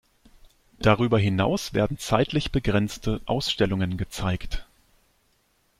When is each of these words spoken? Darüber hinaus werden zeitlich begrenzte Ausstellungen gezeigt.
Darüber 0.79 1.19
hinaus 1.19 1.75
werden 1.75 1.99
zeitlich 1.99 2.51
begrenzte 2.51 3.21
Ausstellungen 3.27 3.97
gezeigt. 3.97 4.65